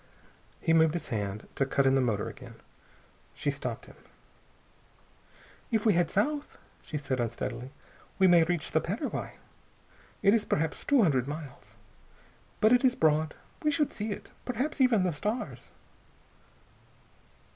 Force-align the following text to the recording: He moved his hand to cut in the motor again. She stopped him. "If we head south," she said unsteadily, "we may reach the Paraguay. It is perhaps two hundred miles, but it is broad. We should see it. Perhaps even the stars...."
He 0.59 0.73
moved 0.73 0.95
his 0.95 1.09
hand 1.09 1.47
to 1.53 1.63
cut 1.63 1.85
in 1.85 1.93
the 1.93 2.01
motor 2.01 2.27
again. 2.27 2.55
She 3.35 3.51
stopped 3.51 3.85
him. 3.85 3.97
"If 5.69 5.85
we 5.85 5.93
head 5.93 6.09
south," 6.09 6.57
she 6.81 6.97
said 6.97 7.19
unsteadily, 7.19 7.69
"we 8.17 8.25
may 8.25 8.41
reach 8.43 8.71
the 8.71 8.81
Paraguay. 8.81 9.35
It 10.23 10.33
is 10.33 10.43
perhaps 10.43 10.83
two 10.85 11.03
hundred 11.03 11.27
miles, 11.27 11.75
but 12.61 12.73
it 12.73 12.83
is 12.83 12.95
broad. 12.95 13.35
We 13.61 13.69
should 13.69 13.91
see 13.91 14.11
it. 14.11 14.31
Perhaps 14.43 14.81
even 14.81 15.03
the 15.03 15.13
stars...." 15.13 15.69